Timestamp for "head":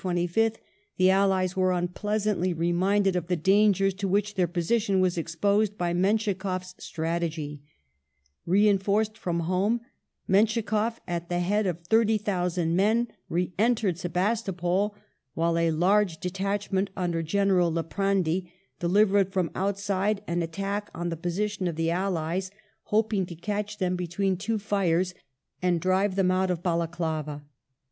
11.39-11.67